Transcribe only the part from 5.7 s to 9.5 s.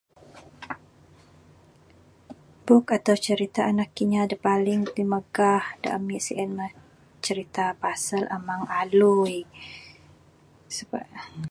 da ami sien mah cerita pasal Amang Alui